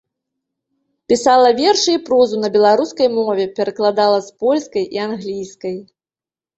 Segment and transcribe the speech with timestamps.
[1.13, 5.83] Пісала вершы і прозу на беларускай мове, перакладала з польскай і англійскай.